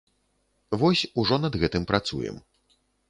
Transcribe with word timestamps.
Вось, 0.83 1.03
ужо 1.23 1.39
над 1.43 1.59
гэтым 1.65 1.85
працуем. 1.93 2.41